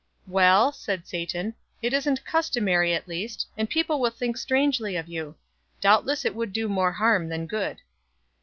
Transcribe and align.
"Well," 0.25 0.71
said 0.71 1.05
Satan, 1.05 1.53
"it 1.79 1.93
isn't 1.93 2.25
customary 2.25 2.91
at 2.95 3.07
least, 3.07 3.45
and 3.55 3.69
people 3.69 3.99
will 3.99 4.09
think 4.09 4.35
strangely 4.35 4.95
of 4.95 5.07
you. 5.07 5.35
Doubtless 5.79 6.25
it 6.25 6.33
would 6.33 6.53
do 6.53 6.67
more 6.67 6.93
harm 6.93 7.29
than 7.29 7.45
good." 7.45 7.77